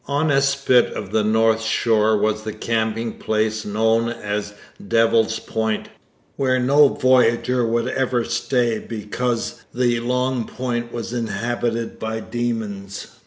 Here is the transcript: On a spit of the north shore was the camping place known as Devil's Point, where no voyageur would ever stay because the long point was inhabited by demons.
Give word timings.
On 0.07 0.31
a 0.31 0.41
spit 0.41 0.85
of 0.93 1.11
the 1.11 1.23
north 1.23 1.61
shore 1.61 2.17
was 2.17 2.41
the 2.41 2.53
camping 2.53 3.13
place 3.19 3.65
known 3.65 4.09
as 4.09 4.55
Devil's 4.87 5.37
Point, 5.37 5.89
where 6.37 6.57
no 6.57 6.87
voyageur 6.89 7.63
would 7.67 7.87
ever 7.87 8.23
stay 8.23 8.79
because 8.79 9.61
the 9.71 9.99
long 9.99 10.45
point 10.47 10.91
was 10.91 11.13
inhabited 11.13 11.99
by 11.99 12.19
demons. 12.19 13.09